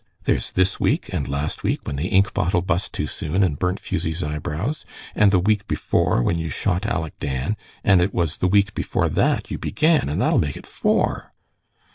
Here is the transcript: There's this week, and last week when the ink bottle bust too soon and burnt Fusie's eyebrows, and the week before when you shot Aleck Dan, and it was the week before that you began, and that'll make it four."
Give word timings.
There's 0.23 0.51
this 0.51 0.79
week, 0.79 1.13
and 1.13 1.27
last 1.29 1.61
week 1.61 1.81
when 1.83 1.95
the 1.95 2.07
ink 2.07 2.33
bottle 2.33 2.63
bust 2.63 2.91
too 2.91 3.05
soon 3.05 3.43
and 3.43 3.59
burnt 3.59 3.79
Fusie's 3.79 4.23
eyebrows, 4.23 4.83
and 5.13 5.29
the 5.29 5.37
week 5.39 5.67
before 5.67 6.23
when 6.23 6.39
you 6.39 6.49
shot 6.49 6.87
Aleck 6.91 7.19
Dan, 7.19 7.55
and 7.83 8.01
it 8.01 8.11
was 8.11 8.37
the 8.37 8.47
week 8.47 8.73
before 8.73 9.09
that 9.09 9.51
you 9.51 9.59
began, 9.59 10.09
and 10.09 10.19
that'll 10.19 10.39
make 10.39 10.57
it 10.57 10.65
four." 10.65 11.31